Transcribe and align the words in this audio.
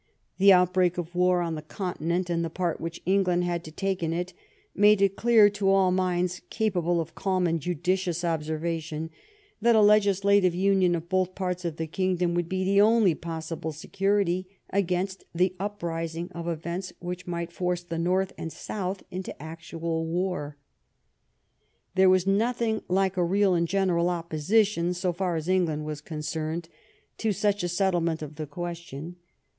The 0.39 0.51
outbreak 0.51 0.97
of 0.97 1.13
war 1.13 1.41
on 1.41 1.53
the 1.53 1.61
continent, 1.61 2.27
and 2.27 2.43
the 2.43 2.49
part 2.49 2.81
which 2.81 3.03
England 3.05 3.43
had 3.43 3.63
to 3.65 3.71
take 3.71 4.01
in 4.01 4.13
it, 4.13 4.33
made 4.73 4.99
it 4.99 5.15
clear 5.15 5.47
to 5.51 5.69
all 5.69 5.91
minds 5.91 6.41
capable 6.49 6.99
of 6.99 7.13
calm 7.13 7.45
and 7.45 7.59
judicious 7.61 8.23
observation 8.25 9.11
that 9.61 9.75
a 9.75 9.79
legislative 9.81 10.55
union 10.55 10.95
of 10.95 11.07
both 11.07 11.35
parts 11.35 11.65
of 11.65 11.75
the 11.77 11.85
kingdom 11.85 12.33
would 12.33 12.49
be 12.49 12.63
the 12.63 12.81
only 12.81 13.13
possible 13.13 13.71
se 13.71 13.89
curity 13.89 14.47
against 14.71 15.23
the 15.35 15.53
uprising 15.59 16.31
of 16.31 16.47
events 16.47 16.91
which 16.97 17.27
might 17.27 17.51
force 17.51 17.83
the 17.83 17.99
North 17.99 18.33
and 18.39 18.49
the 18.49 18.55
South 18.55 19.03
into 19.11 19.39
actual 19.39 20.07
war. 20.07 20.57
There 21.93 22.09
was 22.09 22.25
nothing 22.25 22.81
like 22.87 23.17
a 23.17 23.23
real 23.23 23.53
and 23.53 23.67
general 23.67 24.09
opposition, 24.09 24.95
so 24.95 25.13
far 25.13 25.35
as 25.35 25.47
England 25.47 25.85
was 25.85 26.01
concerned, 26.01 26.69
to 27.19 27.31
such 27.31 27.61
a 27.61 27.67
settlement 27.69 28.23
of 28.23 28.37
the 28.37 28.47
question. 28.47 29.17